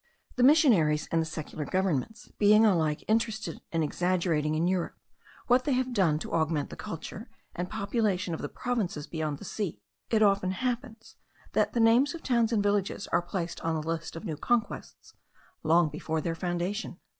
The 0.35 0.41
missionaries 0.41 1.07
and 1.11 1.21
the 1.21 1.27
secular 1.27 1.63
governments 1.63 2.31
being 2.39 2.65
alike 2.65 3.03
interested 3.07 3.61
in 3.71 3.83
exaggerating 3.83 4.55
in 4.55 4.67
Europe 4.67 4.97
what 5.45 5.63
they 5.63 5.73
have 5.73 5.93
done 5.93 6.17
to 6.17 6.33
augment 6.33 6.71
the 6.71 6.75
culture 6.75 7.29
and 7.55 7.69
population 7.69 8.33
of 8.33 8.41
the 8.41 8.49
provinces 8.49 9.05
beyond 9.05 9.37
the 9.37 9.45
sea, 9.45 9.79
it 10.09 10.23
often 10.23 10.53
happens 10.53 11.17
that 11.53 11.75
names 11.75 12.15
of 12.15 12.23
towns 12.23 12.51
and 12.51 12.63
villages 12.63 13.05
are 13.11 13.21
placed 13.21 13.61
on 13.61 13.75
the 13.79 13.87
list 13.87 14.15
of 14.15 14.25
new 14.25 14.37
conquests, 14.37 15.13
long 15.61 15.87
before 15.87 16.19
their 16.19 16.33
foundation. 16.33 16.97